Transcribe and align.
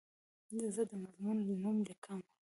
زه 0.75 0.81
د 0.89 0.91
مضمون 1.03 1.37
نوم 1.63 1.77
لیکم. 1.87 2.19